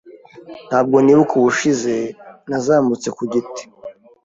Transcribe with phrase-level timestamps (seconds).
[0.69, 1.95] Ntabwo nibuka ubushize
[2.49, 3.63] nazamutse ku giti.